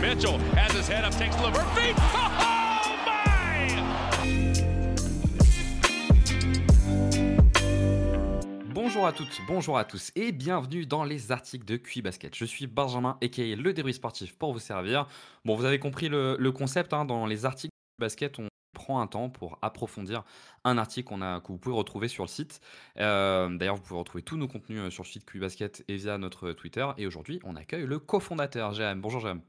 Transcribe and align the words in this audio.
Mitchell 0.00 0.38
has 0.56 0.72
his 0.72 0.88
head 0.88 1.04
up, 1.04 1.12
takes 1.12 1.36
Levert 1.36 1.68
feet. 1.76 1.96
Oh! 2.32 2.80
Bonjour 8.92 9.06
à 9.06 9.12
toutes, 9.12 9.40
bonjour 9.46 9.78
à 9.78 9.84
tous 9.84 10.10
et 10.16 10.32
bienvenue 10.32 10.84
dans 10.84 11.04
les 11.04 11.32
articles 11.32 11.64
de 11.64 11.76
QI 11.76 12.02
Basket. 12.02 12.34
Je 12.34 12.44
suis 12.44 12.66
Benjamin, 12.66 13.18
aka 13.22 13.42
le 13.42 13.72
débris 13.72 13.94
sportif 13.94 14.36
pour 14.36 14.52
vous 14.52 14.58
servir. 14.58 15.06
Bon, 15.44 15.54
vous 15.54 15.64
avez 15.64 15.78
compris 15.78 16.08
le, 16.08 16.50
concept, 16.50 16.92
hein, 16.92 17.04
dans 17.04 17.26
les 17.26 17.44
articles 17.44 17.72
de 17.98 18.04
basket, 18.04 18.38
on 18.38 18.48
prend 18.72 19.00
un 19.00 19.06
temps 19.06 19.28
pour 19.28 19.58
approfondir 19.62 20.24
un 20.64 20.76
article 20.76 21.08
qu'on 21.08 21.22
a, 21.22 21.40
que 21.40 21.48
vous 21.48 21.58
pouvez 21.58 21.76
retrouver 21.76 22.08
sur 22.08 22.24
le 22.24 22.28
site. 22.28 22.60
Euh, 22.98 23.48
D'ailleurs, 23.56 23.76
vous 23.76 23.82
pouvez 23.82 24.00
retrouver 24.00 24.22
tous 24.22 24.36
nos 24.36 24.48
contenus 24.48 24.80
euh, 24.80 24.90
sur 24.90 25.04
le 25.04 25.08
site 25.08 25.24
QI 25.24 25.38
Basket 25.38 25.84
et 25.86 25.96
via 25.96 26.18
notre 26.18 26.52
Twitter. 26.52 26.86
Et 26.96 27.06
aujourd'hui, 27.06 27.38
on 27.44 27.54
accueille 27.54 27.86
le 27.86 27.98
cofondateur, 28.00 28.72
Jérém. 28.72 29.00
Bonjour 29.00 29.20
Jérém. 29.20 29.40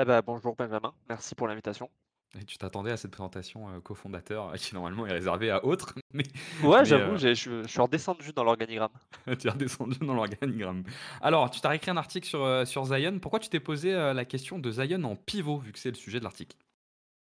Eh 0.00 0.04
ben, 0.06 0.22
bonjour 0.24 0.56
Benjamin, 0.56 0.94
merci 1.10 1.34
pour 1.34 1.46
l'invitation. 1.46 1.90
Et 2.38 2.44
tu 2.44 2.56
t'attendais 2.56 2.90
à 2.92 2.96
cette 2.96 3.10
présentation 3.10 3.68
euh, 3.68 3.80
cofondateur 3.80 4.48
euh, 4.48 4.54
qui 4.56 4.74
normalement 4.74 5.06
est 5.06 5.12
réservée 5.12 5.50
à 5.50 5.62
autres, 5.64 5.94
mais, 6.14 6.22
Ouais, 6.62 6.78
mais, 6.78 6.84
j'avoue, 6.86 7.12
euh, 7.12 7.16
j'ai- 7.18 7.34
je 7.34 7.62
je 7.64 7.68
suis 7.68 7.80
redescendu 7.80 8.32
dans 8.32 8.44
l'organigramme. 8.44 8.92
tu 9.38 9.46
es 9.46 9.50
redescendu 9.50 9.98
dans 9.98 10.14
l'organigramme. 10.14 10.84
Alors, 11.20 11.50
tu 11.50 11.60
t'as 11.60 11.68
réécrit 11.68 11.90
un 11.90 11.98
article 11.98 12.26
sur, 12.26 12.42
euh, 12.42 12.64
sur 12.64 12.84
Zion. 12.86 13.18
Pourquoi 13.18 13.40
tu 13.40 13.50
t'es 13.50 13.60
posé 13.60 13.92
euh, 13.92 14.14
la 14.14 14.24
question 14.24 14.58
de 14.58 14.70
Zion 14.70 15.02
en 15.04 15.16
pivot, 15.16 15.58
vu 15.58 15.72
que 15.72 15.78
c'est 15.78 15.90
le 15.90 15.96
sujet 15.96 16.18
de 16.18 16.24
l'article? 16.24 16.56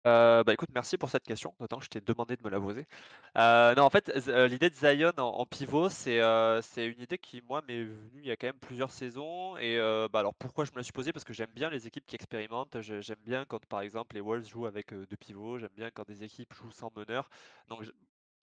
Euh, 0.07 0.43
bah 0.45 0.55
écoute, 0.55 0.71
merci 0.75 0.97
pour 0.97 1.11
cette 1.11 1.25
question, 1.25 1.55
d'autant 1.61 1.79
que 1.79 1.85
je 1.85 1.91
t'ai 1.91 2.01
demandé 2.01 2.35
de 2.37 2.43
me 2.43 2.49
la 2.49 2.59
poser. 2.59 2.87
Euh, 3.37 3.75
non, 3.75 3.83
en 3.85 3.91
fait, 3.91 4.11
euh, 4.29 4.49
l'idée 4.49 4.71
de 4.71 4.75
Zion 4.75 5.13
en, 5.19 5.45
pivot, 5.45 5.91
c'est 5.91 6.21
euh, 6.21 6.63
c'est 6.63 6.87
une 6.87 7.01
idée 7.01 7.19
qui, 7.19 7.43
moi, 7.49 7.63
m'est 7.69 7.85
venue 7.85 8.21
il 8.23 8.27
y 8.27 8.31
a 8.31 8.37
quand 8.37 8.47
même 8.47 8.59
plusieurs 8.59 8.91
saisons. 8.91 9.57
Et 9.59 9.79
bah 10.11 10.21
alors, 10.21 10.35
pourquoi 10.35 10.65
je 10.65 10.71
me 10.73 10.77
la 10.79 10.83
suis 10.83 10.93
posée? 10.93 11.13
Parce 11.13 11.25
que 11.25 11.35
j'aime 11.35 11.51
bien 11.55 11.69
les 11.71 11.87
équipes 11.87 12.07
qui 12.07 12.17
expérimentent. 12.17 12.81
J'aime 12.81 13.19
bien 13.27 13.45
quand, 13.45 13.65
par 13.67 13.83
exemple, 13.83 14.15
les 14.15 14.23
Wolves 14.23 14.49
jouent 14.49 14.67
avec 14.67 14.95
deux 14.95 15.17
pivots. 15.17 15.59
J'aime 15.59 15.71
bien 15.77 15.91
quand 15.91 16.07
des 16.07 16.25
équipes 16.25 16.53
jouent 16.55 16.73
sans 16.73 16.91
meneur. 16.97 17.29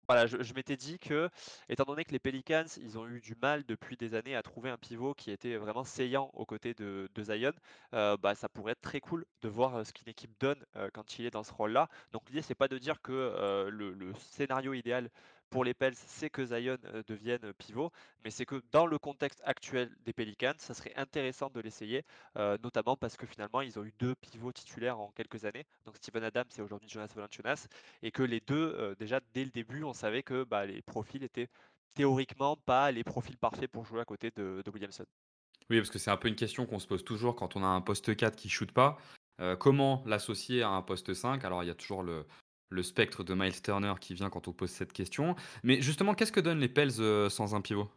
Voilà, 0.10 0.26
je, 0.26 0.54
m'étais 0.54 0.78
dit 0.78 1.00
que, 1.00 1.30
étant 1.68 1.84
donné 1.84 2.06
que 2.06 2.14
les 2.14 2.20
Pelicans, 2.20 2.64
ils 2.82 2.98
ont 2.98 3.06
eu 3.10 3.20
du 3.20 3.36
mal 3.42 3.66
depuis 3.66 3.98
des 3.98 4.14
années 4.14 4.38
à 4.38 4.42
trouver 4.42 4.70
un 4.70 4.78
pivot 4.78 5.14
qui 5.14 5.32
était 5.32 5.58
vraiment 5.58 5.84
saillant 5.84 6.32
aux 6.34 6.46
côtés 6.46 6.74
de, 6.74 7.10
Zion, 7.20 7.52
euh, 7.94 8.16
bah, 8.16 8.34
ça 8.34 8.48
pourrait 8.48 8.72
être 8.72 8.82
très 8.82 9.02
cool 9.02 9.26
de 9.42 9.50
voir 9.50 9.76
euh, 9.76 9.84
ce 9.84 9.92
qu'une 9.92 10.08
équipe 10.08 10.32
donne 10.40 10.64
euh, 10.78 10.90
quand 10.94 11.20
il 11.20 11.26
est 11.26 11.32
dans 11.32 11.44
ce 11.44 11.52
rôle-là. 11.52 11.90
Donc 12.14 12.22
l'idée, 12.30 12.42
c'est 12.42 12.56
pas 12.56 12.70
de 12.70 12.78
dire 12.78 13.02
que 13.02 13.68
le 13.70 14.14
scénario 14.16 14.74
idéal 14.74 15.10
pour 15.50 15.64
les 15.64 15.74
Pels, 15.74 15.96
c'est 15.96 16.30
que 16.30 16.46
Zion 16.46 16.78
euh, 16.86 17.04
devienne 17.08 17.54
pivot, 17.54 17.92
mais 18.24 18.32
c'est 18.32 18.46
que 18.46 18.62
dans 18.72 18.86
le 18.86 19.00
contexte 19.00 19.42
actuel 19.46 19.90
des 20.06 20.14
Pelicans, 20.14 20.54
ça 20.58 20.74
serait 20.74 20.94
intéressant 20.96 21.50
de 21.50 21.60
l'essayer, 21.60 22.04
euh, 22.38 22.58
notamment 22.64 22.96
parce 22.96 23.18
que 23.18 23.26
finalement, 23.26 23.62
ils 23.62 23.80
ont 23.80 23.84
eu 23.84 23.94
deux 24.00 24.16
pivots 24.16 24.52
titulaires 24.52 25.00
en 25.00 25.12
quelques 25.12 25.46
années, 25.46 25.66
donc 25.86 25.96
Steven 25.98 26.24
Adams 26.24 26.48
et 26.58 26.62
aujourd'hui 26.62 26.90
Jonas 26.90 27.12
Valanciunas, 27.16 27.68
et 28.04 28.12
que 28.12 28.24
les 28.24 28.42
deux, 28.42 28.76
euh, 28.78 28.96
déjà 28.96 29.20
dès 29.34 29.46
le 29.46 29.52
début, 29.52 29.84
on 29.84 29.94
savait 29.94 30.24
que 30.24 30.44
bah, 30.44 30.66
les 30.66 30.82
profils 30.82 31.24
étaient 31.24 31.48
théoriquement 31.94 32.56
pas 32.58 32.92
les 32.92 33.04
profils 33.04 33.38
parfaits 33.38 33.72
pour 33.72 33.86
jouer 33.86 34.02
à 34.02 34.06
côté 34.06 34.32
de, 34.36 34.64
Williamson. 34.72 35.06
Oui, 35.70 35.78
parce 35.78 35.90
que 35.90 36.00
c'est 36.00 36.12
un 36.12 36.18
peu 36.18 36.28
une 36.28 36.36
question 36.36 36.66
qu'on 36.66 36.80
se 36.80 36.88
pose 36.88 37.04
toujours 37.04 37.36
quand 37.36 37.56
on 37.56 37.64
a 37.64 37.68
un 37.68 37.82
poste 37.82 38.16
4 38.16 38.36
qui 38.36 38.50
shoot 38.50 38.72
pas. 38.72 38.98
Euh, 39.42 39.56
comment 39.56 40.04
l'associer 40.06 40.62
à 40.62 40.70
un 40.70 40.82
poste 40.82 41.14
5 41.14 41.44
Alors, 41.44 41.64
il 41.64 41.68
y 41.68 41.72
a 41.72 41.76
toujours 41.76 42.04
le, 42.04 42.26
le 42.70 42.84
spectre 42.84 43.24
de 43.24 43.34
Miles 43.34 43.62
Turner 43.62 43.94
qui 44.00 44.14
vient 44.14 44.30
quand 44.30 44.48
on 44.48 44.54
pose 44.54 44.70
cette 44.70 44.94
question. 44.94 45.36
Mais 45.64 45.82
justement, 45.82 46.14
qu'est-ce 46.14 46.32
que 46.32 46.40
donnent 46.40 46.60
les 46.60 46.70
Pels 46.70 47.00
euh, 47.00 47.30
sans 47.30 47.56
un 47.56 47.62
pivot? 47.62 47.90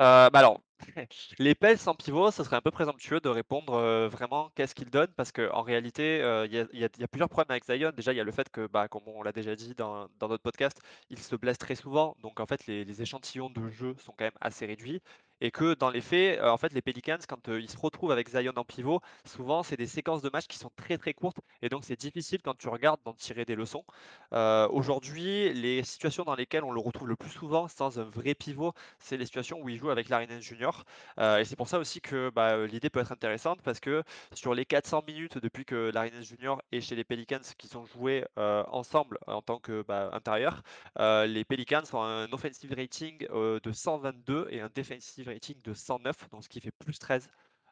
Euh, 0.00 0.28
bah 0.28 0.40
alors, 0.40 0.60
les 1.38 1.54
Pels 1.54 1.78
sans 1.78 1.94
pivot, 1.94 2.32
ça 2.32 2.42
serait 2.42 2.56
un 2.56 2.60
peu 2.60 2.72
présomptueux 2.72 3.20
de 3.20 3.28
répondre 3.28 3.74
euh, 3.74 4.08
vraiment 4.08 4.50
qu'est-ce 4.56 4.74
qu'ils 4.74 4.90
donnent 4.90 5.12
parce 5.16 5.30
qu'en 5.30 5.62
réalité, 5.62 6.18
il 6.50 6.78
y, 6.78 6.84
a, 6.84 7.08
plusieurs 7.08 7.28
problèmes 7.28 7.52
avec 7.52 7.64
Zion. 7.64 7.92
Déjà, 7.96 8.12
il 8.12 8.16
y 8.16 8.20
a 8.20 8.24
le 8.24 8.32
fait 8.32 8.48
que, 8.50 8.66
bah, 8.66 8.88
comme 8.88 9.06
on 9.06 9.22
l'a 9.22 9.30
déjà 9.30 9.54
dit 9.54 9.74
dans, 9.74 10.08
notre 10.20 10.38
podcast, 10.38 10.80
il 11.10 11.18
se 11.18 11.36
blesse 11.36 11.58
très 11.58 11.76
souvent. 11.76 12.16
Donc, 12.22 12.40
en 12.40 12.46
fait, 12.46 12.66
les 12.66 13.02
échantillons 13.02 13.50
de 13.50 13.70
jeu 13.70 13.94
sont 13.98 14.12
quand 14.18 14.24
même 14.24 14.32
assez 14.40 14.66
réduits. 14.66 15.00
Et 15.44 15.50
que 15.50 15.74
dans 15.74 15.90
les 15.90 16.00
faits, 16.00 16.40
euh, 16.40 16.48
en 16.48 16.56
fait, 16.56 16.72
les 16.72 16.80
Pelicans, 16.80 17.18
quand 17.28 17.50
euh, 17.50 17.60
ils 17.60 17.68
se 17.68 17.76
retrouvent 17.76 18.12
avec 18.12 18.30
Zion 18.30 18.54
en 18.56 18.64
pivot, 18.64 19.02
souvent, 19.26 19.62
c'est 19.62 19.76
des 19.76 19.86
séquences 19.86 20.22
de 20.22 20.30
matchs 20.32 20.46
qui 20.46 20.56
sont 20.56 20.70
très 20.74 20.96
très 20.96 21.12
courtes. 21.12 21.36
Et 21.60 21.68
donc, 21.68 21.84
c'est 21.84 22.00
difficile 22.00 22.40
quand 22.42 22.56
tu 22.56 22.66
regardes 22.68 22.98
d'en 23.04 23.12
tirer 23.12 23.44
des 23.44 23.54
leçons. 23.54 23.84
Euh, 24.32 24.66
Aujourd'hui, 24.70 25.52
les 25.52 25.82
situations 25.82 26.24
dans 26.24 26.34
lesquelles 26.34 26.64
on 26.64 26.72
le 26.72 26.80
retrouve 26.80 27.08
le 27.08 27.16
plus 27.16 27.28
souvent 27.28 27.68
sans 27.68 27.98
un 27.98 28.04
vrai 28.04 28.34
pivot, 28.34 28.72
c'est 28.98 29.18
les 29.18 29.26
situations 29.26 29.60
où 29.60 29.68
il 29.68 29.76
joue 29.76 29.90
avec 29.90 30.08
Larinen 30.08 30.40
Junior. 30.40 30.84
Et 31.18 31.44
c'est 31.44 31.56
pour 31.56 31.68
ça 31.68 31.78
aussi 31.78 32.00
que 32.00 32.30
bah, 32.30 32.66
l'idée 32.66 32.88
peut 32.88 33.00
être 33.00 33.12
intéressante 33.12 33.60
parce 33.62 33.80
que 33.80 34.02
sur 34.32 34.54
les 34.54 34.64
400 34.64 35.02
minutes 35.06 35.36
depuis 35.38 35.66
que 35.66 35.90
Larinen 35.92 36.22
Junior 36.22 36.62
est 36.72 36.80
chez 36.80 36.96
les 36.96 37.04
Pelicans 37.04 37.42
qui 37.58 37.68
sont 37.68 37.84
joués 37.84 38.24
ensemble 38.36 39.18
en 39.26 39.42
tant 39.42 39.58
que 39.58 39.82
bah, 39.82 40.08
intérieur, 40.12 40.62
les 40.98 41.44
Pelicans 41.44 41.82
ont 41.92 42.02
un 42.02 42.32
offensive 42.32 42.72
rating 42.74 43.26
de 43.28 43.72
122 43.72 44.48
et 44.50 44.60
un 44.60 44.70
defensive 44.74 45.26
rating 45.26 45.33
de 45.64 45.74
109, 45.74 46.30
donc 46.30 46.44
ce 46.44 46.48
qui 46.48 46.60
fait 46.60 46.72
plus 46.72 46.98
13. 46.98 47.28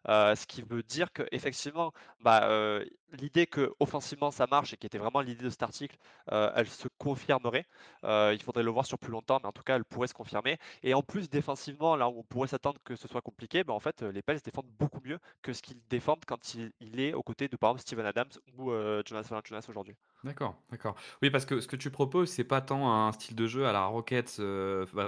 Euh, 0.09 0.35
ce 0.35 0.47
qui 0.47 0.63
veut 0.63 0.83
dire 0.83 1.13
qu'effectivement, 1.13 1.93
bah, 2.21 2.49
euh, 2.49 2.85
l'idée 3.13 3.47
que 3.47 3.73
offensivement 3.79 4.31
ça 4.33 4.47
marche 4.49 4.73
et 4.73 4.77
qui 4.77 4.87
était 4.87 4.99
vraiment 4.99 5.21
l'idée 5.21 5.45
de 5.45 5.51
cet 5.51 5.63
article, 5.63 5.97
euh, 6.33 6.51
elle 6.57 6.69
se 6.69 6.89
confirmerait. 6.99 7.67
Il 8.03 8.43
faudrait 8.43 8.65
le 8.65 8.71
voir 8.71 8.85
sur 8.87 8.99
plus 8.99 9.13
longtemps, 9.13 9.39
mais 9.41 9.49
en 9.49 9.53
tout 9.53 9.63
cas, 9.63 9.77
elle 9.77 9.85
pourrait 9.85 10.09
se 10.09 10.15
confirmer. 10.15 10.59
Et 10.83 10.95
en 10.95 11.03
plus, 11.03 11.31
défensivement, 11.31 11.97
là 11.97 12.09
où 12.09 12.19
on 12.19 12.23
pourrait 12.25 12.49
s'attendre 12.49 12.79
que 12.85 12.97
ce 12.97 13.07
soit 13.09 13.21
compliqué, 13.21 13.65
bah, 13.65 13.75
en 13.75 13.81
fait, 13.81 14.03
les 14.03 14.23
Pels 14.23 14.41
défendent 14.41 14.71
beaucoup 14.79 15.01
mieux 15.05 15.19
que 15.43 15.53
ce 15.53 15.63
qu'ils 15.63 15.81
défendent 15.89 16.25
quand 16.27 16.55
il, 16.55 16.73
il 16.81 17.01
est 17.01 17.15
aux 17.15 17.23
côtés 17.23 17.49
de, 17.49 17.57
par 17.57 17.71
exemple, 17.71 17.83
Steven 17.83 18.07
Adams 18.07 18.31
ou 18.59 18.71
euh, 18.71 19.03
Jonas 19.07 19.29
aujourd'hui. 19.69 19.95
D'accord, 20.25 20.57
d'accord. 20.71 20.97
Oui, 21.21 21.31
parce 21.31 21.47
que 21.47 21.61
ce 21.61 21.69
que 21.69 21.77
tu 21.77 21.91
proposes, 21.91 22.31
c'est 22.31 22.45
pas 22.45 22.61
tant 22.61 22.93
un 22.93 23.13
style 23.13 23.37
de 23.37 23.47
jeu 23.47 23.67
à 23.67 23.73
la 23.73 23.87
Rockets 23.87 24.41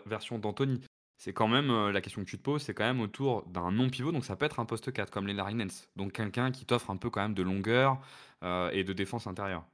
version 0.07 0.39
d'Anthony. 0.39 0.81
C'est 1.25 1.33
quand 1.33 1.49
même, 1.49 1.71
euh, 1.71 1.91
la 1.91 2.03
question 2.03 2.23
que 2.23 2.29
tu 2.29 2.37
te 2.37 2.43
poses, 2.43 2.61
c'est 2.65 2.75
quand 2.75 2.85
même 2.85 3.01
autour 3.01 3.47
d'un 3.47 3.73
non-pivot, 3.73 4.13
donc 4.13 4.27
ça 4.27 4.37
peut 4.37 4.45
être 4.45 4.61
un 4.61 4.67
poste 4.67 4.93
4 4.93 5.11
comme 5.11 5.27
les 5.27 5.33
Larry 5.33 5.55
Nance. 5.55 5.89
Donc 5.97 6.13
quelqu'un 6.13 6.51
qui 6.51 6.67
t'offre 6.67 6.91
un 6.91 6.99
peu 6.99 7.09
quand 7.09 7.23
même 7.23 7.33
de 7.33 7.43
longueur 7.43 7.99
euh, 8.43 8.69
et 8.75 8.85
de 8.85 8.93
défense 8.93 9.27
intérieure. 9.27 9.65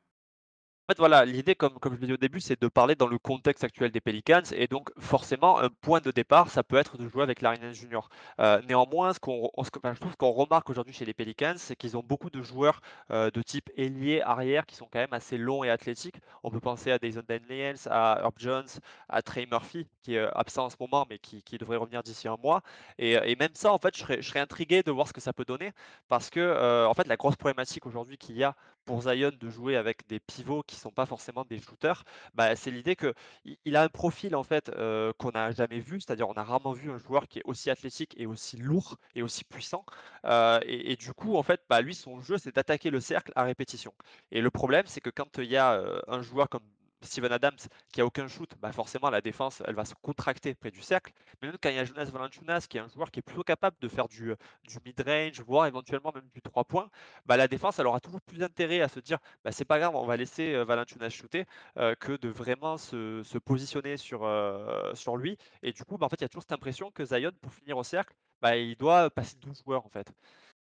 Fait, 0.90 0.98
voilà, 0.98 1.24
l'idée, 1.24 1.54
comme, 1.54 1.78
comme 1.78 1.94
je 1.94 2.00
l'ai 2.00 2.08
dit 2.08 2.12
au 2.14 2.16
début, 2.16 2.40
c'est 2.40 2.60
de 2.60 2.66
parler 2.66 2.96
dans 2.96 3.06
le 3.06 3.16
contexte 3.16 3.62
actuel 3.62 3.92
des 3.92 4.00
Pelicans. 4.00 4.42
Et 4.52 4.66
donc, 4.66 4.90
forcément, 4.98 5.60
un 5.60 5.68
point 5.68 6.00
de 6.00 6.10
départ, 6.10 6.50
ça 6.50 6.64
peut 6.64 6.74
être 6.74 6.98
de 6.98 7.08
jouer 7.08 7.22
avec 7.22 7.42
Larinen 7.42 7.72
Junior. 7.72 8.08
Euh, 8.40 8.60
néanmoins, 8.68 9.14
ce 9.14 9.20
qu'on, 9.20 9.52
enfin, 9.56 9.94
je 9.94 10.00
trouve 10.00 10.16
qu'on 10.16 10.32
remarque 10.32 10.68
aujourd'hui 10.68 10.92
chez 10.92 11.04
les 11.04 11.14
Pelicans, 11.14 11.54
c'est 11.58 11.76
qu'ils 11.76 11.96
ont 11.96 12.02
beaucoup 12.02 12.28
de 12.28 12.42
joueurs 12.42 12.80
euh, 13.12 13.30
de 13.30 13.40
type 13.40 13.70
ailier, 13.76 14.20
arrière, 14.22 14.66
qui 14.66 14.74
sont 14.74 14.88
quand 14.92 14.98
même 14.98 15.12
assez 15.12 15.38
longs 15.38 15.62
et 15.62 15.70
athlétiques. 15.70 16.16
On 16.42 16.50
peut 16.50 16.58
penser 16.58 16.90
à 16.90 16.98
Dyson 16.98 17.22
Daniels, 17.28 17.78
à 17.88 18.18
Herb 18.24 18.34
Jones, 18.38 18.66
à 19.08 19.22
Trey 19.22 19.46
Murphy, 19.48 19.86
qui 20.02 20.16
est 20.16 20.26
absent 20.34 20.64
en 20.64 20.70
ce 20.70 20.76
moment, 20.80 21.06
mais 21.08 21.20
qui, 21.20 21.44
qui 21.44 21.56
devrait 21.56 21.76
revenir 21.76 22.02
d'ici 22.02 22.26
un 22.26 22.36
mois. 22.42 22.64
Et, 22.98 23.36
même 23.36 23.54
ça, 23.54 23.72
en 23.72 23.78
fait, 23.78 23.94
je 23.96 24.00
serais, 24.00 24.22
je 24.22 24.28
serais 24.28 24.40
intrigué 24.40 24.82
de 24.82 24.90
voir 24.90 25.06
ce 25.06 25.12
que 25.12 25.20
ça 25.20 25.32
peut 25.32 25.44
donner. 25.44 25.70
Parce 26.08 26.30
que, 26.30 26.40
euh, 26.40 26.88
en 26.88 26.94
fait, 26.94 27.06
la 27.06 27.16
grosse 27.16 27.36
problématique 27.36 27.86
aujourd'hui 27.86 28.18
qu'il 28.18 28.36
y 28.36 28.42
a 28.42 28.56
pour 28.84 29.02
Zion 29.02 29.30
de 29.38 29.50
jouer 29.50 29.76
avec 29.76 30.06
des 30.08 30.18
pivots 30.18 30.62
qui 30.64 30.76
sont 30.80 30.90
pas 30.90 31.06
forcément 31.06 31.44
des 31.44 31.58
shooters, 31.60 32.04
bah, 32.34 32.56
c'est 32.56 32.70
l'idée 32.70 32.96
que 32.96 33.14
il 33.44 33.56
il 33.64 33.76
a 33.76 33.82
un 33.82 33.88
profil 33.88 34.34
en 34.36 34.42
fait 34.42 34.68
euh, 34.70 35.12
qu'on 35.18 35.30
n'a 35.32 35.50
jamais 35.52 35.80
vu, 35.80 36.00
c'est-à-dire 36.00 36.28
on 36.28 36.34
a 36.34 36.42
rarement 36.44 36.72
vu 36.72 36.90
un 36.90 36.98
joueur 36.98 37.28
qui 37.28 37.38
est 37.40 37.42
aussi 37.44 37.70
athlétique 37.70 38.14
et 38.18 38.26
aussi 38.26 38.56
lourd 38.56 38.96
et 39.14 39.22
aussi 39.22 39.44
puissant. 39.44 39.84
Euh, 40.24 40.60
et, 40.64 40.92
et 40.92 40.96
du 40.96 41.12
coup, 41.12 41.36
en 41.36 41.42
fait, 41.42 41.60
bah, 41.68 41.80
lui, 41.82 41.94
son 41.94 42.20
jeu, 42.20 42.38
c'est 42.38 42.54
d'attaquer 42.54 42.90
le 42.90 43.00
cercle 43.00 43.32
à 43.36 43.44
répétition. 43.44 43.92
Et 44.32 44.40
le 44.40 44.50
problème, 44.50 44.86
c'est 44.86 45.00
que 45.00 45.10
quand 45.10 45.38
il 45.38 45.46
y 45.50 45.56
a 45.56 45.72
euh, 45.74 46.00
un 46.08 46.22
joueur 46.22 46.48
comme 46.48 46.62
Steven 47.02 47.32
Adams 47.32 47.58
qui 47.92 48.00
a 48.00 48.06
aucun 48.06 48.28
shoot, 48.28 48.50
bah 48.60 48.72
forcément 48.72 49.10
la 49.10 49.20
défense 49.20 49.62
elle 49.66 49.74
va 49.74 49.84
se 49.84 49.94
contracter 50.02 50.54
près 50.54 50.70
du 50.70 50.82
cercle. 50.82 51.12
Mais 51.40 51.48
même 51.48 51.56
quand 51.60 51.70
il 51.70 51.76
y 51.76 51.78
a 51.78 51.84
Jonas 51.84 52.06
Valanciunas 52.06 52.66
qui 52.68 52.76
est 52.76 52.80
un 52.80 52.88
joueur 52.88 53.10
qui 53.10 53.20
est 53.20 53.22
plutôt 53.22 53.42
capable 53.42 53.76
de 53.80 53.88
faire 53.88 54.08
du, 54.08 54.34
du 54.64 54.78
mid-range, 54.84 55.40
voire 55.40 55.66
éventuellement 55.66 56.12
même 56.14 56.28
du 56.34 56.42
3 56.42 56.64
points, 56.64 56.90
bah, 57.26 57.36
la 57.36 57.48
défense, 57.48 57.78
elle 57.78 57.86
aura 57.86 58.00
toujours 58.00 58.20
plus 58.20 58.38
d'intérêt 58.38 58.80
à 58.80 58.88
se 58.88 59.00
dire 59.00 59.18
bah, 59.44 59.52
c'est 59.52 59.64
pas 59.64 59.78
grave, 59.78 59.94
on 59.94 60.06
va 60.06 60.16
laisser 60.16 60.54
euh, 60.54 60.64
Valanciunas 60.64 61.10
shooter 61.10 61.44
euh, 61.76 61.94
que 61.94 62.16
de 62.16 62.28
vraiment 62.28 62.76
se, 62.78 63.38
positionner 63.38 63.96
sur, 63.96 64.24
euh, 64.24 64.94
sur 64.94 65.16
lui. 65.16 65.36
Et 65.62 65.72
du 65.72 65.84
coup, 65.84 65.98
bah, 65.98 66.06
en 66.06 66.08
fait, 66.08 66.16
il 66.20 66.22
y 66.22 66.24
a 66.24 66.28
toujours 66.28 66.42
cette 66.42 66.52
impression 66.52 66.90
que 66.90 67.04
Zion, 67.04 67.32
pour 67.40 67.52
finir 67.52 67.76
au 67.78 67.84
cercle, 67.84 68.14
bah, 68.40 68.56
il 68.56 68.76
doit 68.76 69.10
passer 69.10 69.36
12 69.40 69.62
joueurs 69.64 69.84
en 69.84 69.88
fait. 69.88 70.12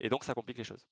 Et 0.00 0.08
donc, 0.08 0.25
ça 0.25 0.34
complique 0.34 0.58
les 0.58 0.64
choses. 0.64 0.84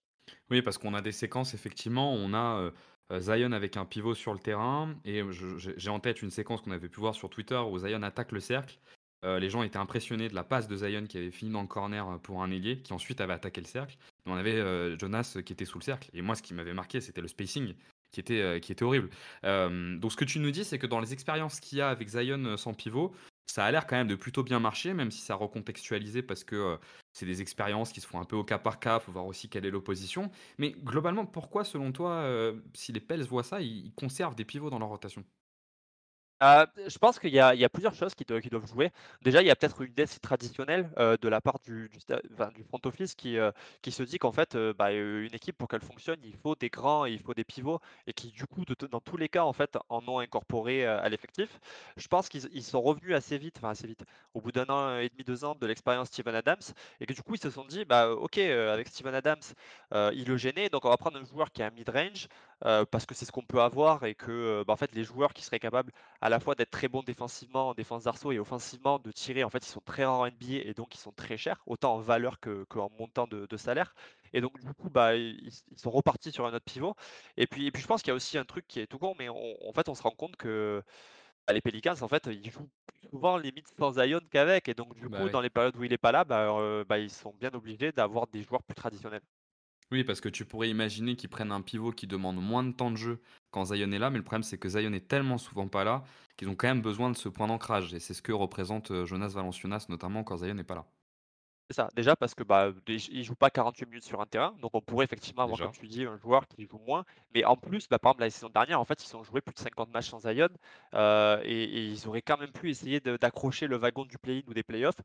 Oui, 0.51 0.63
parce 0.63 0.79
qu'on 0.79 0.95
a 0.95 1.03
des 1.03 1.13
séquences, 1.13 1.55
effectivement, 1.55 2.13
on 2.13 2.35
a 2.35 2.71
euh, 3.11 3.21
Zion 3.21 3.53
avec 3.53 3.77
un 3.77 3.85
pivot 3.85 4.15
sur 4.15 4.33
le 4.33 4.39
terrain, 4.39 4.95
et 5.05 5.23
j'ai 5.57 5.91
en 5.91 6.01
tête 6.01 6.23
une 6.23 6.31
séquence 6.31 6.61
qu'on 6.61 6.71
avait 6.71 6.89
pu 6.89 7.01
voir 7.01 7.15
sur 7.15 7.31
Twitter 7.31 7.57
où 7.57 7.79
Zion 7.79 8.03
attaque 8.03 8.33
le 8.33 8.41
cercle. 8.41 8.79
Euh, 9.25 9.39
les 9.39 9.51
gens 9.51 9.63
étaient 9.63 9.79
impressionnés 9.79 10.29
de 10.29 10.35
la 10.35 10.45
passe 10.45 10.67
de 10.67 10.77
Zion 10.77 11.05
qui 11.07 11.19
avait 11.19 11.31
fini 11.31 11.53
dans 11.53 11.61
le 11.61 11.69
corner 11.69 12.09
euh, 12.09 12.17
pour 12.17 12.43
un 12.43 12.51
ailier, 12.51 12.79
qui 12.79 12.93
ensuite 12.93 13.21
avait 13.21 13.35
attaqué 13.35 13.61
le 13.61 13.67
cercle. 13.67 13.97
On 14.27 14.35
avait 14.35 14.97
Jonas 14.99 15.39
qui 15.45 15.53
était 15.53 15.65
sous 15.65 15.79
le 15.79 15.85
cercle. 15.85 16.09
Et 16.15 16.23
moi, 16.23 16.35
ce 16.37 16.43
qui 16.43 16.55
m'avait 16.55 16.75
marqué, 16.75 17.01
c'était 17.01 17.21
le 17.21 17.29
spacing 17.29 17.75
qui 18.13 18.21
était, 18.21 18.61
qui 18.61 18.71
était 18.71 18.85
horrible. 18.85 19.09
Donc, 19.43 20.13
ce 20.13 20.17
que 20.17 20.25
tu 20.25 20.39
nous 20.39 20.53
dis, 20.53 20.63
c'est 20.63 20.79
que 20.79 20.87
dans 20.87 21.01
les 21.01 21.13
expériences 21.13 21.59
qu'il 21.59 21.79
y 21.79 21.81
a 21.81 21.89
avec 21.89 22.09
Zion 22.09 22.57
sans 22.57 22.75
pivot, 22.75 23.13
Ça 23.51 23.65
a 23.65 23.71
l'air 23.73 23.87
quand 23.87 23.97
même 23.97 24.07
de 24.07 24.15
plutôt 24.15 24.43
bien 24.45 24.61
marcher, 24.61 24.95
même 24.95 25.11
si 25.11 25.21
c'est 25.21 25.33
à 25.33 25.37
recontextualiser 25.37 26.23
parce 26.23 26.45
que, 26.45 26.55
heu, 26.57 26.79
c'est 27.13 27.27
des 27.27 27.43
expériences 27.43 27.93
qui 27.93 28.01
se 28.01 28.07
font 28.07 28.21
un 28.21 28.25
peu 28.25 28.37
au 28.37 28.45
cas 28.45 28.59
par 28.59 28.79
cas, 28.79 29.01
faut 29.01 29.11
voir 29.13 29.27
aussi 29.27 29.49
quelle 29.49 29.67
est 29.67 29.71
l'opposition. 29.71 30.31
Mais 30.59 30.71
globalement, 30.73 31.27
pourquoi 31.27 31.65
selon 31.65 31.91
toi, 31.93 32.23
heu, 32.27 32.65
si 32.75 32.93
les 32.93 33.01
Pels 33.01 33.25
voient 33.25 33.43
ça, 33.43 33.61
ils 33.61 33.93
conservent 33.95 34.37
des 34.37 34.45
pivots 34.45 34.71
dans 34.71 34.79
leur 34.79 34.89
rotation? 34.89 35.25
Heu, 36.43 36.67
je 36.89 36.97
pense 36.99 37.19
qu'il 37.19 37.31
y 37.35 37.39
a 37.41 37.69
plusieurs 37.69 37.95
choses 37.95 38.15
qui 38.15 38.25
doivent 38.25 38.67
jouer. 38.67 38.91
Déjà, 39.23 39.43
il 39.43 39.47
y 39.47 39.51
a 39.51 39.57
peut-être 39.57 39.83
une 39.83 39.91
idée 39.91 40.07
traditionnelle, 40.07 40.91
heu, 40.99 41.19
de 41.21 41.29
la 41.29 41.41
part 41.43 41.59
du 41.67 41.91
front 42.67 42.81
office 42.85 43.15
qui, 43.15 43.37
heu, 43.37 43.53
qui 43.83 43.93
se 43.93 44.03
dit 44.03 44.19
qu'en 44.19 44.33
fait, 44.33 44.55
heu, 44.55 44.73
bah, 44.73 44.91
une 44.93 45.35
équipe 45.35 45.59
pour 45.59 45.69
qu'elle 45.69 45.83
fonctionne, 45.83 46.19
il 46.25 46.35
faut 46.35 46.55
des 46.55 46.71
grands, 46.71 47.05
il 47.05 47.19
faut 47.21 47.35
des 47.35 47.45
pivots 47.45 47.79
et 48.07 48.15
qui 48.15 48.31
du 48.31 48.47
coup, 48.47 48.65
dans 48.91 49.01
tous 49.01 49.17
les 49.19 49.29
cas, 49.29 49.45
en 49.45 49.53
fait, 49.53 49.77
en 49.91 50.07
ont 50.09 50.19
incorporé, 50.19 50.87
à 50.87 51.07
l'effectif. 51.11 51.61
Je 51.99 52.09
pense 52.09 52.29
qu'ils 52.31 52.49
ils 52.53 52.65
sont 52.65 52.81
revenus 52.81 53.15
assez 53.15 53.37
vite, 53.37 53.57
enfin 53.59 53.71
assez 53.71 53.87
vite, 53.87 54.05
au 54.35 54.41
bout 54.41 54.51
d'1 54.53 54.69
an 54.71 54.97
et 54.99 55.09
demi, 55.11 55.25
2 55.25 55.45
ans 55.45 55.55
de 55.61 55.67
l'expérience 55.67 56.09
Steven 56.09 56.35
Adams 56.35 56.57
et 57.01 57.07
que 57.07 57.13
du 57.13 57.23
coup, 57.23 57.35
ils 57.35 57.41
se 57.41 57.51
sont 57.51 57.65
dit: 57.67 57.85
«Bah, 57.85 58.11
OK, 58.13 58.39
avec 58.39 58.89
Steven 58.89 59.15
Adams, 59.15 59.41
il 59.93 60.25
le 60.27 60.37
gênait, 60.39 60.69
donc 60.71 60.85
on 60.87 60.89
va 60.89 60.97
prendre 60.97 61.19
un 61.19 61.25
joueur 61.25 61.51
qui 61.53 61.63
a 61.63 61.67
un 61.67 61.71
mid-range, 61.71 62.29
heu, 62.65 62.85
parce 62.87 63.07
que 63.07 63.15
c'est 63.15 63.25
ce 63.25 63.33
qu'on 63.33 63.45
peut 63.45 63.61
avoir 63.63 64.05
et 64.05 64.15
que, 64.15 64.31
heu, 64.61 64.65
bah, 64.67 64.73
en 64.75 64.77
fait, 64.77 64.93
les 64.95 65.05
joueurs 65.05 65.33
qui 65.35 65.43
seraient 65.43 65.59
capables 65.61 65.93
à 66.21 66.29
la 66.29 66.41
fois 66.41 66.55
d'être 66.55 66.71
très 66.71 66.89
bons 66.89 67.03
défensivement 67.03 67.71
en 67.71 67.75
défense 67.75 68.05
d'arceau 68.05 68.33
et 68.33 68.39
offensivement 68.39 68.99
de 68.99 69.11
tirer. 69.13 69.45
En 69.45 69.51
fait, 69.51 69.65
ils 69.67 69.71
sont 69.71 69.81
très 69.81 70.05
rares 70.05 70.21
en 70.21 70.27
NBA 70.27 70.69
et 70.71 70.75
donc 70.75 70.95
ils 70.95 70.99
sont 70.99 71.13
très 71.13 71.37
chers, 71.37 71.63
autant 71.67 71.95
en 71.97 72.01
valeur 72.01 72.41
que 72.41 72.65
qu'en 72.65 72.91
montant 72.91 73.27
de 73.27 73.47
de 73.47 73.57
salaire 73.57 73.95
et 74.33 74.41
donc 74.41 74.59
du 74.61 74.73
coup, 74.75 74.91
bah, 74.91 75.17
ils 75.17 75.51
ils 75.71 75.79
sont 75.79 75.91
repartis 75.91 76.33
sur 76.33 76.47
un 76.47 76.55
autre 76.55 76.65
pivot 76.65 76.95
et 77.37 77.47
puis 77.47 77.67
et 77.67 77.71
puis 77.73 77.83
je 77.83 77.87
pense 77.87 78.03
qu'il 78.03 78.11
y 78.11 78.13
a 78.13 78.15
aussi 78.15 78.39
un 78.39 78.45
truc 78.45 78.67
qui 78.67 78.81
est 78.81 78.87
tout 78.87 78.99
con, 78.99 79.15
mais 79.19 79.29
on 79.29 79.57
en 79.69 79.73
fait, 79.73 79.89
on 79.89 79.95
se 79.95 80.03
rend 80.03 80.11
compte 80.13 80.37
que, 80.37 80.83
bah, 81.47 81.53
les 81.55 81.61
Pelicans, 81.61 81.95
en 82.03 82.09
fait, 82.09 82.27
ils 82.27 82.51
jouent 82.51 82.71
souvent 83.11 83.37
limite 83.39 83.69
sans 83.79 83.93
Zion 83.93 84.21
qu'avec 84.31 84.69
et 84.69 84.75
donc 84.75 84.95
du 84.95 85.09
Bah, 85.09 85.11
coup, 85.11 85.29
dans 85.31 85.41
les 85.41 85.51
périodes 85.51 85.77
où 85.77 85.85
il 85.85 85.93
est 85.93 85.99
pas 85.99 86.13
là, 86.13 86.25
bah, 86.25 86.85
bah, 86.89 86.99
ils 86.99 87.11
sont 87.11 87.35
bien 87.35 87.51
obligés 87.55 87.93
d'avoir 87.93 88.27
des 88.29 88.43
joueurs 88.43 88.63
plus 88.65 88.75
traditionnels. 88.75 89.23
Oui, 89.93 90.03
parce 90.05 90.21
que 90.21 90.29
tu 90.29 90.45
pourrais 90.45 90.69
imaginer 90.71 91.15
qu'ils 91.17 91.29
prennent 91.31 91.51
un 91.53 91.63
pivot 91.63 91.91
qui 91.93 92.07
demande 92.09 92.37
moins 92.41 92.63
de 92.65 92.73
temps 92.73 92.91
de 92.93 92.97
jeu 92.97 93.21
quand 93.53 93.65
Zion 93.67 93.91
est 93.93 93.99
là, 93.99 94.11
mais 94.11 94.19
le 94.19 94.25
problème 94.25 94.43
c'est 94.45 94.59
que 94.59 94.69
Zion 94.69 94.93
est 94.93 95.07
tellement 95.09 95.37
souvent 95.39 95.67
pas 95.69 95.83
là, 95.85 96.03
qu'ils 96.37 96.49
ont 96.49 96.55
quand 96.57 96.69
même 96.69 96.83
besoin 96.83 97.11
de 97.11 97.17
ce 97.17 97.29
point 97.29 97.47
d'ancrage. 97.49 97.93
Et 97.95 97.99
c'est 98.01 98.15
ce 98.15 98.23
que 98.23 98.33
représente, 98.33 98.91
heu, 98.93 99.05
Jonas 99.05 99.29
Valanciunas 99.35 99.87
notamment 99.89 100.23
quand 100.25 100.39
Zion 100.39 100.55
n'est 100.55 100.65
pas 100.65 100.77
là, 100.77 100.87
C'est 101.71 101.77
ça, 101.77 101.89
déjà 101.95 102.17
parce 102.17 102.35
que, 102.35 102.43
bah, 102.43 102.73
il 102.89 103.23
joue 103.23 103.37
pas 103.37 103.49
48 103.51 103.87
minutes 103.87 104.03
sur 104.05 104.21
un 104.21 104.27
terrain, 104.27 104.57
donc 104.61 104.73
on 104.75 104.81
pourrait 104.81 105.05
effectivement 105.05 105.43
avoir, 105.45 105.61
comme 105.61 105.71
tu 105.71 105.87
dis, 105.87 106.05
un 106.05 106.17
joueur 106.17 106.49
qui 106.49 106.67
joue 106.67 106.79
moins. 106.79 107.05
Mais 107.33 107.45
en 107.45 107.57
plus, 107.57 107.87
bah, 107.89 108.01
par 108.01 108.11
exemple, 108.11 108.23
la 108.25 108.31
saison 108.31 108.49
dernière, 108.49 108.81
en 108.81 108.85
fait, 108.85 109.05
ils 109.05 109.17
ont 109.17 109.23
joué 109.23 109.41
plus 109.41 109.55
de 109.55 109.59
50 109.61 109.89
matchs 109.91 110.09
sans 110.11 110.19
Zion, 110.19 110.49
heu, 110.95 111.41
et 111.45 111.63
et 111.65 111.85
ils 111.87 112.09
auraient 112.09 112.23
quand 112.23 112.39
même 112.39 112.51
pu 112.51 112.71
essayer 112.71 112.99
d'accrocher 113.01 113.69
le 113.69 113.77
wagon 113.77 114.05
du 114.05 114.19
play-in 114.19 114.43
ou 114.49 114.55
des 114.55 114.65
playoffs 114.65 114.97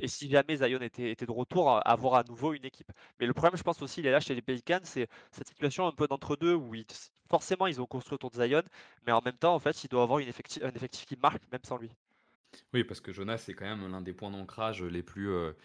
et 0.00 0.08
si 0.08 0.30
jamais 0.30 0.56
Zion 0.58 0.80
était 0.82 1.10
était 1.12 1.26
de 1.26 1.32
retour, 1.32 1.80
avoir 1.86 2.14
à 2.16 2.24
nouveau 2.24 2.54
une 2.54 2.64
équipe. 2.66 2.92
Mais 3.20 3.26
le 3.26 3.34
problème, 3.34 3.56
je 3.58 3.62
pense 3.64 3.82
aussi, 3.82 4.00
il 4.00 4.06
est 4.06 4.12
là 4.12 4.20
chez 4.20 4.34
les 4.34 4.42
Pelicans, 4.42 4.80
c'est 4.84 5.08
cette 5.32 5.48
situation 5.48 5.86
un 5.86 5.92
peu 5.92 6.08
d'entre-deux 6.08 6.54
où 6.54 6.74
ils 6.74 6.86
forcément, 7.30 7.66
ils 7.68 7.80
ont 7.80 7.86
construit 7.86 8.16
autour 8.16 8.30
de 8.30 8.36
Zion, 8.44 8.62
mais 9.06 9.12
en 9.12 9.22
même 9.22 9.38
temps, 9.38 9.54
en 9.54 9.60
fait, 9.60 9.84
il 9.84 9.88
doit 9.88 10.02
avoir 10.04 10.18
une 10.20 10.28
effectif 10.28 10.62
un 10.64 10.70
effectif 10.72 11.06
qui 11.06 11.16
marque 11.16 11.42
même 11.52 11.64
sans 11.64 11.78
lui. 11.78 11.90
Oui, 12.74 12.84
parce 12.84 13.00
que 13.00 13.12
Jonas, 13.12 13.38
c'est 13.38 13.54
quand 13.54 13.64
même 13.66 13.90
l'un 13.90 14.00
des 14.00 14.12
points 14.14 14.30
d'ancrage 14.30 14.82
les 14.82 15.02
plus, 15.02 15.28
heu, 15.28 15.56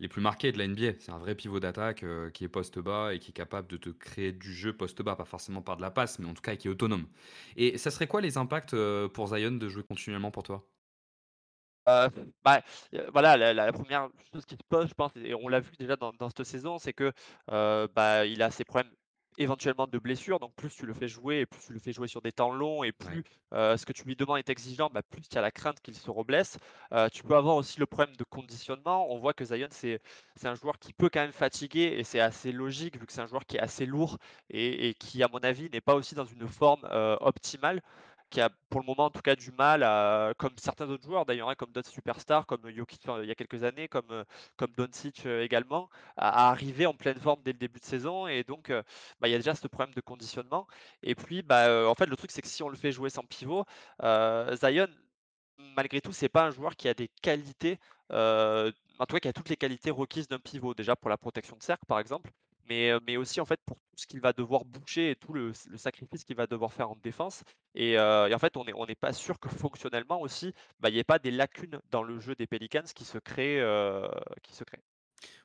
les 0.00 0.08
plus 0.08 0.20
marqués 0.20 0.50
de 0.52 0.58
la 0.58 0.64
NBA. 0.64 0.92
C'est 0.98 1.12
un 1.12 1.18
vrai 1.18 1.34
pivot 1.36 1.60
d'attaque, 1.60 2.02
heu, 2.04 2.30
qui 2.32 2.44
est 2.44 2.48
poste 2.48 2.78
bas 2.80 3.14
et 3.14 3.18
qui 3.20 3.30
est 3.30 3.34
capable 3.34 3.68
de 3.68 3.76
te 3.76 3.90
créer 3.90 4.32
du 4.32 4.52
jeu 4.52 4.76
poste 4.76 5.00
bas, 5.02 5.16
pas 5.16 5.24
forcément 5.24 5.62
par 5.62 5.76
de 5.76 5.82
la 5.82 5.90
passe, 5.90 6.18
mais 6.18 6.26
en 6.28 6.34
tout 6.34 6.42
cas 6.42 6.56
qui 6.56 6.66
est 6.68 6.70
autonome. 6.70 7.06
Et 7.56 7.78
ça 7.78 7.90
serait 7.90 8.08
quoi 8.08 8.20
les 8.20 8.36
impacts, 8.36 8.74
heu, 8.74 9.08
pour 9.12 9.28
Zion 9.28 9.52
de 9.52 9.68
jouer 9.68 9.84
continuellement 9.84 10.30
pour 10.32 10.42
toi? 10.42 10.68
Bah, 12.44 12.62
voilà, 13.12 13.36
la 13.54 13.72
1 13.72 14.10
chose 14.32 14.44
qui 14.46 14.54
se 14.56 14.60
pose, 14.68 14.88
je 14.88 14.94
pense 14.94 15.12
et 15.16 15.34
on 15.34 15.48
l'a 15.48 15.60
vu 15.60 15.70
déjà 15.78 15.96
dans 15.96 16.12
cette 16.30 16.44
saison, 16.44 16.78
c'est 16.78 16.92
que, 16.92 17.12
bah, 17.48 18.26
il 18.26 18.42
a 18.42 18.50
ses 18.50 18.64
problèmes 18.64 18.92
éventuellement 19.38 19.86
de 19.86 19.98
blessures, 19.98 20.38
donc 20.40 20.54
plus 20.56 20.70
tu 20.74 20.86
le 20.86 20.94
fais 20.94 21.08
jouer 21.08 21.40
et 21.40 21.46
plus 21.46 21.60
tu 21.66 21.72
le 21.72 21.78
fais 21.78 21.92
jouer 21.92 22.08
sur 22.08 22.22
des 22.22 22.32
temps 22.32 22.52
longs 22.52 22.82
et 22.84 22.92
Ouais. 23.00 23.16
plus, 23.16 23.22
heu, 23.54 23.76
ce 23.76 23.86
que 23.86 23.92
tu 23.92 24.04
lui 24.04 24.16
demandes 24.16 24.38
est 24.38 24.48
exigeant, 24.50 24.88
bah, 24.92 25.02
plus 25.02 25.22
tu 25.28 25.36
as 25.38 25.40
la 25.42 25.50
crainte 25.50 25.80
qu'il 25.80 25.94
se 25.96 26.10
reblesse. 26.10 26.58
Heu, 26.92 27.08
tu 27.12 27.22
peux 27.22 27.36
avoir 27.36 27.56
aussi 27.56 27.78
le 27.80 27.86
problème 27.86 28.16
de 28.16 28.24
conditionnement. 28.24 29.10
On 29.12 29.18
voit 29.18 29.34
que 29.34 29.44
Zion, 29.44 29.68
c'est 29.70 30.00
un 30.44 30.54
joueur 30.54 30.78
qui 30.78 30.92
peut 30.92 31.08
quand 31.12 31.20
même 31.20 31.32
fatiguer 31.32 31.94
et 31.98 32.04
c'est 32.04 32.20
assez 32.20 32.52
logique 32.52 32.98
vu 32.98 33.06
que 33.06 33.12
c'est 33.12 33.20
un 33.20 33.26
joueur 33.26 33.44
qui 33.46 33.56
est 33.56 33.60
assez 33.60 33.86
lourd 33.86 34.18
et 34.50 34.88
et 34.88 34.94
qui, 34.94 35.22
à 35.22 35.28
mon 35.28 35.38
avis, 35.38 35.68
n'est 35.70 35.80
pas 35.80 35.94
aussi 35.94 36.14
dans 36.14 36.24
une 36.24 36.46
forme, 36.48 36.84
heu, 36.90 37.16
optimale 37.20 37.80
qui 38.30 38.40
a 38.40 38.50
pour 38.70 38.80
le 38.80 38.86
moment 38.86 39.04
en 39.06 39.10
tout 39.10 39.22
cas 39.22 39.36
du 39.36 39.52
mal 39.52 39.82
à 39.82 40.32
comme 40.38 40.52
certains 40.58 40.88
autres 40.90 41.04
joueurs 41.04 41.26
d'ailleurs, 41.26 41.48
hein, 41.50 41.54
comme 41.56 41.72
d'autres 41.72 41.90
superstars 41.90 42.46
comme 42.46 42.68
Jokic, 42.70 43.06
heu, 43.08 43.22
il 43.24 43.28
y 43.28 43.30
a 43.32 43.34
quelques 43.34 43.62
années, 43.64 43.88
comme, 43.88 44.10
heu, 44.10 44.24
comme 44.56 44.72
Doncic, 44.76 45.24
heu, 45.26 45.42
également, 45.42 45.88
à 46.16 46.50
arriver 46.50 46.86
en 46.86 46.94
pleine 46.94 47.18
forme 47.20 47.42
dès 47.44 47.52
le 47.52 47.58
début 47.58 47.80
de 47.80 47.84
saison 47.84 48.26
et 48.26 48.44
donc, 48.44 48.70
bah, 49.20 49.28
il 49.28 49.30
y 49.30 49.34
a 49.34 49.38
déjà 49.38 49.54
ce 49.54 49.66
problème 49.68 49.94
de 49.94 50.00
conditionnement 50.00 50.66
et 51.02 51.14
puis, 51.14 51.42
bah, 51.42 51.88
en 51.88 51.94
fait, 51.94 52.06
le 52.06 52.16
truc, 52.16 52.30
c'est 52.30 52.42
que 52.42 52.48
si 52.48 52.62
on 52.62 52.68
le 52.68 52.76
fait 52.76 52.92
jouer 52.92 53.10
sans 53.10 53.24
pivot, 53.24 53.64
Zion, 54.02 54.88
malgré 55.58 56.00
tout, 56.00 56.12
c'est 56.12 56.28
pas 56.28 56.46
un 56.46 56.50
joueur 56.50 56.76
qui 56.76 56.88
a 56.88 56.94
des 56.94 57.08
qualités, 57.22 57.78
en 58.10 59.06
tout 59.06 59.14
cas 59.16 59.20
qui 59.20 59.28
a 59.28 59.32
toutes 59.32 59.48
les 59.48 59.56
qualités 59.56 59.90
requises 59.90 60.28
d'un 60.28 60.38
pivot. 60.38 60.74
Déjà 60.74 60.96
pour 60.96 61.10
la 61.10 61.16
protection 61.18 61.56
de 61.56 61.62
cercle, 61.62 61.84
par 61.86 61.98
exemple, 62.00 62.30
mais, 62.68 63.16
aussi 63.16 63.40
en 63.40 63.46
fait 63.46 63.60
pour 63.66 63.76
tout 63.76 63.96
ce 63.96 64.06
qu'il 64.06 64.20
va 64.20 64.32
devoir 64.32 64.64
boucher 64.64 65.10
et 65.10 65.16
tout 65.16 65.32
le 65.32 65.52
sacrifice 65.76 66.24
qu'il 66.24 66.36
va 66.36 66.46
devoir 66.46 66.72
faire 66.72 66.90
en 66.90 66.96
défense 67.02 67.42
et 67.74 67.98
en 67.98 68.38
fait, 68.38 68.56
on 68.56 68.64
est 68.66 68.72
on 68.74 68.86
n'est 68.86 68.94
pas 68.94 69.12
sûr 69.12 69.38
que 69.40 69.48
fonctionnellement 69.48 70.20
aussi, 70.20 70.54
bah, 70.80 70.88
il 70.90 70.96
y 70.96 70.98
ait 70.98 71.04
pas 71.04 71.18
des 71.18 71.30
lacunes 71.30 71.80
dans 71.90 72.02
le 72.02 72.18
jeu 72.20 72.34
des 72.34 72.46
Pelicans 72.46 72.82
qui 72.94 73.04
se 73.04 73.18
créent. 73.18 73.60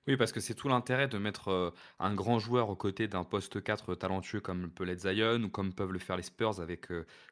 Oui, 0.07 0.17
parce 0.17 0.31
que 0.31 0.39
c'est 0.39 0.55
tout 0.55 0.67
l'intérêt 0.67 1.07
de 1.07 1.17
mettre, 1.19 1.73
un 1.99 2.13
grand 2.15 2.39
joueur 2.39 2.69
aux 2.69 2.75
côtés 2.75 3.07
d'un 3.07 3.23
poste 3.23 3.61
4 3.61 3.93
talentueux 3.95 4.39
comme 4.39 4.71
peut 4.71 4.83
l'être 4.83 5.01
Zion 5.01 5.43
ou 5.43 5.49
comme 5.49 5.73
peuvent 5.73 5.91
le 5.91 5.99
faire 5.99 6.17
les 6.17 6.23
Spurs 6.23 6.59
avec, 6.59 6.87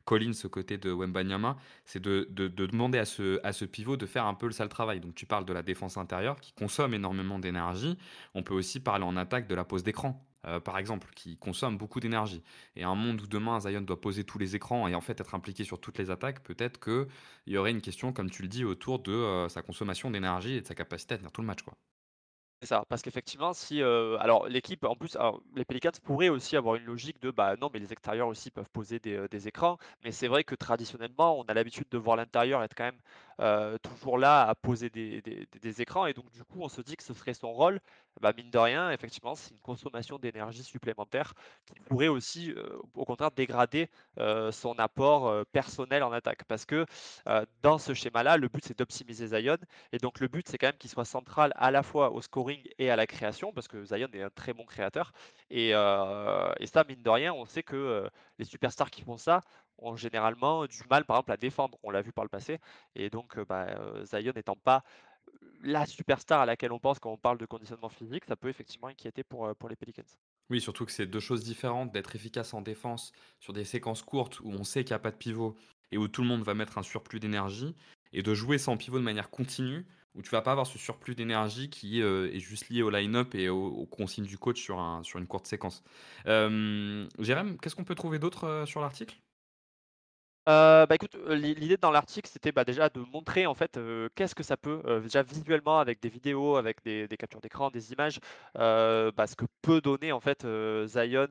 Collins 0.05 0.33
aux 0.43 0.49
côtés 0.49 0.77
de 0.77 0.91
Wembanyama. 0.91 1.57
C'est 1.85 1.99
de 1.99 2.27
de 2.29 2.47
de 2.47 2.65
demander 2.67 2.99
à 2.99 3.05
ce 3.05 3.65
pivot 3.65 3.97
de 3.97 4.05
faire 4.05 4.25
un 4.25 4.35
peu 4.35 4.45
le 4.45 4.51
sale 4.51 4.69
travail. 4.69 4.99
Donc 4.99 5.15
tu 5.15 5.25
parles 5.25 5.45
de 5.45 5.53
la 5.53 5.63
défense 5.63 5.97
intérieure 5.97 6.39
qui 6.39 6.53
consomme 6.53 6.93
énormément 6.93 7.39
d'énergie. 7.39 7.97
On 8.35 8.43
peut 8.43 8.53
aussi 8.53 8.79
parler 8.79 9.03
en 9.03 9.17
attaque 9.17 9.47
de 9.47 9.55
la 9.55 9.63
pose 9.65 9.83
d'écran, 9.83 10.23
par 10.63 10.77
exemple, 10.77 11.09
qui 11.15 11.37
consomme 11.37 11.77
beaucoup 11.77 11.99
d'énergie 11.99 12.43
et 12.75 12.83
un 12.83 12.95
monde 12.95 13.21
où 13.21 13.27
demain 13.27 13.59
Zion 13.59 13.81
doit 13.81 13.99
poser 13.99 14.23
tous 14.23 14.37
les 14.37 14.55
écrans 14.55 14.87
et 14.87 14.95
en 14.95 15.01
fait 15.01 15.19
être 15.19 15.35
impliqué 15.35 15.63
sur 15.63 15.79
toutes 15.81 15.97
les 15.97 16.11
attaques, 16.11 16.43
peut-être 16.43 16.79
qu'il 16.79 17.07
y 17.47 17.57
aurait 17.57 17.71
une 17.71 17.81
question, 17.81 18.13
comme 18.13 18.29
tu 18.29 18.41
le 18.43 18.47
dis, 18.47 18.63
autour 18.63 18.99
de, 18.99 19.47
sa 19.49 19.61
consommation 19.61 20.11
d'énergie 20.11 20.55
et 20.55 20.61
de 20.61 20.67
sa 20.67 20.75
capacité 20.75 21.15
à 21.15 21.17
tenir 21.17 21.31
tout 21.31 21.41
le 21.41 21.47
match, 21.47 21.61
quoi. 21.63 21.73
C'est 22.61 22.67
ça, 22.67 22.83
parce 22.89 23.01
qu'effectivement, 23.01 23.53
si, 23.53 23.79
heu, 23.81 24.17
alors 24.19 24.47
l'équipe 24.49 24.83
en 24.83 24.95
plus, 24.95 25.15
alors 25.15 25.41
les 25.55 25.63
Pelicans 25.63 25.91
pourraient 26.03 26.27
aussi 26.27 26.57
avoir 26.57 26.75
une 26.75 26.83
logique 26.83 27.21
de, 27.21 27.31
bah, 27.31 27.55
non, 27.55 27.69
mais 27.73 27.79
les 27.79 27.93
extérieurs 27.93 28.27
aussi 28.27 28.51
peuvent 28.51 28.69
poser 28.69 28.99
des, 28.99 29.13
heu, 29.15 29.27
des 29.29 29.47
écrans. 29.47 29.77
Mais 30.03 30.11
c'est 30.11 30.27
vrai 30.27 30.43
que 30.43 30.55
traditionnellement, 30.55 31.39
on 31.39 31.43
a 31.43 31.53
l'habitude 31.53 31.87
de 31.89 31.97
voir 31.97 32.17
l'intérieur 32.17 32.61
être 32.61 32.75
quand 32.75 32.83
même, 32.83 32.99
heu, 33.39 33.77
toujours 33.81 34.17
là 34.17 34.47
à 34.47 34.55
poser 34.55 34.89
des 34.89 35.81
écrans 35.81 36.05
et 36.05 36.13
donc 36.13 36.29
du 36.31 36.43
coup, 36.43 36.59
on 36.61 36.69
se 36.69 36.81
dit 36.81 36.95
que 36.95 37.03
ce 37.03 37.13
serait 37.13 37.33
son 37.33 37.51
rôle. 37.53 37.79
Bah, 38.21 38.33
mine 38.35 38.49
de 38.51 38.57
rien, 38.57 38.91
effectivement, 38.91 39.35
c'est 39.35 39.51
une 39.53 39.59
consommation 39.61 40.17
d'énergie 40.19 40.63
supplémentaire 40.63 41.33
qui 41.65 41.79
pourrait 41.85 42.09
aussi, 42.09 42.51
heu, 42.51 42.77
au 42.93 43.05
contraire 43.05 43.31
dégrader, 43.31 43.89
heu, 44.19 44.51
son 44.51 44.73
apport, 44.79 45.45
personnel 45.53 46.03
en 46.03 46.11
attaque. 46.11 46.43
Parce 46.45 46.65
que, 46.65 46.85
dans 47.61 47.77
ce 47.77 47.93
schéma-là, 47.93 48.37
le 48.37 48.47
but 48.49 48.63
c'est 48.65 48.77
d'optimiser 48.77 49.27
Zion 49.27 49.57
et 49.91 49.97
donc 49.97 50.19
le 50.19 50.27
but, 50.27 50.47
c'est 50.47 50.57
quand 50.57 50.67
même 50.67 50.77
qu'il 50.77 50.89
soit 50.89 51.05
central 51.05 51.51
à 51.55 51.71
la 51.71 51.83
fois 51.83 52.11
au 52.11 52.21
scoring 52.21 52.63
et 52.77 52.89
à 52.89 52.95
la 52.95 53.07
création, 53.07 53.53
parce 53.53 53.67
que 53.67 53.83
Zion 53.85 54.07
est 54.13 54.21
un 54.21 54.29
très 54.29 54.53
bon 54.53 54.65
créateur. 54.65 55.11
Et, 55.49 55.69
et 55.69 56.65
ça, 56.67 56.83
mine 56.87 57.01
de 57.03 57.09
rien, 57.09 57.33
on 57.33 57.45
sait 57.45 57.63
que, 57.63 58.09
les 58.37 58.45
superstars 58.45 58.89
qui 58.91 59.01
font 59.01 59.17
ça 59.17 59.43
ont 59.81 59.95
généralement 59.95 60.65
du 60.65 60.81
mal, 60.89 61.05
par 61.05 61.17
exemple, 61.17 61.31
à 61.31 61.37
défendre. 61.37 61.77
On 61.83 61.91
l'a 61.91 62.01
vu 62.01 62.11
par 62.11 62.25
le 62.25 62.29
passé. 62.29 62.59
Et 62.95 63.09
donc, 63.09 63.39
bah, 63.47 63.67
Zion 64.05 64.33
n'étant 64.35 64.55
pas 64.55 64.83
la 65.61 65.85
superstar 65.85 66.41
à 66.41 66.45
laquelle 66.45 66.71
on 66.71 66.79
pense 66.79 66.99
quand 66.99 67.11
on 67.11 67.17
parle 67.17 67.37
de 67.37 67.45
conditionnement 67.45 67.89
physique, 67.89 68.25
ça 68.25 68.35
peut 68.35 68.49
effectivement 68.49 68.87
inquiéter 68.87 69.23
pour, 69.23 69.53
pour 69.55 69.69
les 69.69 69.75
Pelicans. 69.75 70.03
Oui, 70.49 70.61
surtout 70.61 70.85
que 70.85 70.91
c'est 70.91 71.05
2 71.05 71.19
choses 71.19 71.43
différentes 71.43 71.91
d'être 71.91 72.15
efficace 72.15 72.53
en 72.53 72.61
défense 72.61 73.11
sur 73.39 73.53
des 73.53 73.65
séquences 73.65 74.01
courtes 74.01 74.39
où 74.39 74.51
on 74.51 74.63
sait 74.63 74.83
qu'il 74.83 74.91
y 74.91 74.95
a 74.95 74.99
pas 74.99 75.11
de 75.11 75.17
pivot 75.17 75.55
et 75.91 75.97
où 75.97 76.07
tout 76.07 76.21
le 76.21 76.27
monde 76.27 76.43
va 76.43 76.53
mettre 76.53 76.77
un 76.77 76.83
surplus 76.83 77.19
d'énergie 77.19 77.75
et 78.13 78.23
de 78.23 78.33
jouer 78.33 78.57
sans 78.57 78.77
pivot 78.77 78.97
de 78.97 79.03
manière 79.03 79.29
continue, 79.29 79.85
où 80.15 80.23
tu 80.23 80.29
vas 80.29 80.41
pas 80.41 80.51
avoir 80.51 80.65
ce 80.65 80.79
surplus 80.79 81.13
d'énergie 81.13 81.69
qui, 81.69 82.01
est 82.01 82.39
juste 82.39 82.69
lié 82.69 82.81
au 82.81 82.89
line-up 82.89 83.35
et 83.35 83.49
aux 83.49 83.85
consignes 83.85 84.25
du 84.25 84.39
coach 84.39 84.59
sur 84.59 84.79
un 84.79 85.03
sur 85.03 85.19
une 85.19 85.27
courte 85.27 85.45
séquence. 85.45 85.83
Hem, 86.25 87.07
Jérém, 87.19 87.57
qu'est-ce 87.59 87.75
qu'on 87.75 87.83
peut 87.83 87.95
trouver 87.95 88.17
d'autre, 88.17 88.63
sur 88.65 88.81
l'article? 88.81 89.19
Heu, 90.49 90.85
bah, 90.87 90.95
écoute, 90.95 91.15
l'i 91.27 91.53
l'idée 91.55 91.77
dans 91.77 91.91
l'article, 91.91 92.27
c'était, 92.29 92.51
bah, 92.51 92.63
déjà 92.65 92.89
de 92.89 92.99
montrer 93.01 93.45
en 93.45 93.53
fait, 93.53 93.77
heu, 93.77 94.09
qu'est-ce 94.15 94.33
que 94.35 94.43
ça 94.43 94.57
peut, 94.57 94.81
déjà 95.01 95.21
visuellement 95.23 95.79
avec 95.79 96.01
des 96.01 96.09
vidéos, 96.09 96.55
avec 96.57 96.83
des 96.83 97.07
captures 97.17 97.41
d'écran, 97.41 97.69
des 97.69 97.91
images, 97.93 98.19
bah, 98.55 99.27
ce 99.27 99.35
que 99.35 99.45
peut 99.61 99.79
donner 99.81 100.11
en 100.11 100.19
fait, 100.19 100.45
Zion 100.87 101.27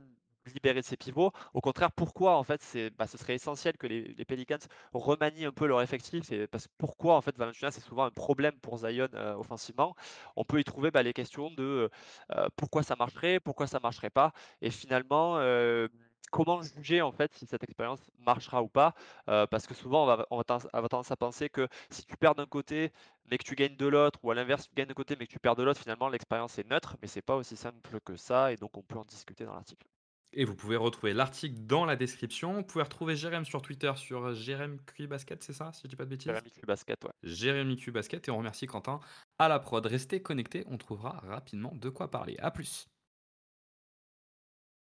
libérer 0.54 0.80
de 0.80 0.86
ses 0.86 0.96
pivots. 0.96 1.32
Au 1.54 1.60
contraire, 1.60 1.92
pourquoi 1.92 2.36
en 2.36 2.42
fait 2.44 2.60
bah, 2.98 3.06
ce 3.06 3.18
serait 3.18 3.34
essentiel 3.34 3.76
que 3.76 3.86
les, 3.86 4.14
Pelicans 4.24 4.58
remanient 4.92 5.46
un 5.48 5.52
peu 5.52 5.66
leur 5.66 5.80
effectif 5.82 6.30
et 6.32 6.46
parce 6.46 6.68
pourquoi 6.78 7.16
en 7.16 7.20
fait 7.20 7.36
Valanciunas 7.36 7.72
c'est 7.72 7.80
souvent 7.80 8.04
un 8.04 8.10
problème 8.10 8.54
pour 8.60 8.78
Zion 8.78 9.08
euh, 9.14 9.34
offensivement. 9.34 9.94
On 10.36 10.44
peut 10.44 10.60
y 10.60 10.64
trouver 10.64 10.90
bah, 10.90 11.02
les 11.02 11.12
questions 11.12 11.50
de 11.50 11.90
euh, 12.34 12.48
pourquoi 12.56 12.82
ça 12.82 12.96
marcherait, 12.96 13.40
pourquoi 13.40 13.66
ça 13.66 13.80
marcherait 13.80 14.10
pas 14.10 14.32
et 14.62 14.70
finalement 14.70 15.38
euh, 15.38 15.88
comment 16.30 16.60
juger 16.62 17.02
en 17.02 17.12
fait 17.12 17.32
si 17.34 17.46
cette 17.46 17.62
expérience 17.64 18.00
marchera 18.18 18.62
ou 18.62 18.68
pas 18.68 18.94
euh, 19.28 19.46
parce 19.46 19.66
que 19.66 19.74
souvent 19.74 20.04
on 20.04 20.06
va, 20.06 20.26
on 20.30 20.36
va 20.36 20.44
tendance, 20.44 20.66
avoir 20.72 20.88
tendance 20.88 21.10
à 21.10 21.16
penser 21.16 21.48
que 21.48 21.68
si 21.90 22.04
tu 22.04 22.16
perds 22.16 22.34
d'un 22.34 22.46
côté 22.46 22.92
mais 23.30 23.38
que 23.38 23.44
tu 23.44 23.54
gagnes 23.54 23.76
de 23.76 23.86
l'autre 23.86 24.18
ou 24.22 24.30
à 24.30 24.34
l'inverse 24.34 24.68
tu 24.68 24.74
gagnes 24.74 24.88
d'un 24.88 24.94
côté 24.94 25.16
mais 25.18 25.26
que 25.26 25.32
tu 25.32 25.38
perds 25.38 25.56
de 25.56 25.62
l'autre 25.62 25.80
finalement 25.80 26.08
l'expérience 26.08 26.58
est 26.58 26.68
neutre 26.68 26.96
mais 27.00 27.08
c'est 27.08 27.22
pas 27.22 27.36
aussi 27.36 27.56
simple 27.56 28.00
que 28.00 28.16
ça 28.16 28.52
et 28.52 28.56
donc 28.56 28.76
on 28.76 28.82
peut 28.82 28.98
en 28.98 29.04
discuter 29.04 29.44
dans 29.44 29.54
l'article. 29.54 29.86
Et 30.32 30.44
vous 30.44 30.54
pouvez 30.54 30.76
retrouver 30.76 31.14
l'article 31.14 31.54
dans 31.60 31.86
la 31.86 31.96
description. 31.96 32.52
Vous 32.54 32.62
pouvez 32.62 32.84
retrouver 32.84 33.16
Jérém 33.16 33.44
sur 33.44 33.62
Twitter 33.62 33.92
sur 33.96 34.34
Jérém 34.34 34.78
Basket, 35.08 35.42
c'est 35.42 35.54
ça, 35.54 35.72
si 35.72 35.82
je 35.84 35.88
dis 35.88 35.96
pas 35.96 36.04
de 36.04 36.10
bêtises? 36.10 36.26
Jérémy 36.26 36.52
Basket, 36.66 37.02
ouais. 37.04 37.10
Jérémy 37.22 37.76
Basket 37.88 38.28
et 38.28 38.30
on 38.30 38.38
remercie 38.38 38.66
Quentin 38.66 39.00
à 39.38 39.48
la 39.48 39.58
prod. 39.58 39.84
Restez 39.86 40.20
connectés, 40.20 40.64
on 40.68 40.76
trouvera 40.76 41.20
rapidement 41.26 41.72
de 41.74 41.88
quoi 41.88 42.10
parler. 42.10 42.36
A 42.40 42.50
plus 42.50 42.88